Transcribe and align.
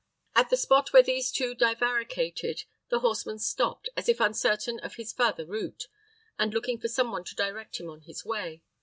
At 0.33 0.49
the 0.49 0.57
spot 0.57 0.93
where 0.93 1.03
these 1.03 1.31
two 1.31 1.53
divaricated, 1.53 2.63
the 2.89 3.01
horseman 3.01 3.37
stopped, 3.37 3.87
as 3.95 4.09
if 4.09 4.19
uncertain 4.19 4.79
of 4.79 4.95
his 4.95 5.13
farther 5.13 5.45
route, 5.45 5.85
and 6.39 6.55
looking 6.55 6.79
for 6.79 6.87
some 6.87 7.11
one 7.11 7.23
to 7.23 7.35
direct 7.35 7.79
him 7.79 7.87
on 7.87 8.01
his 8.01 8.25
way. 8.25 8.63